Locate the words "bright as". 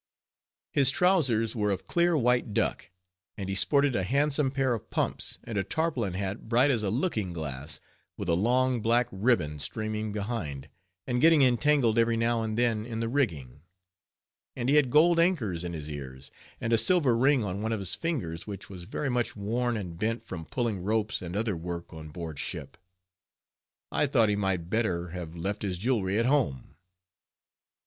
6.49-6.81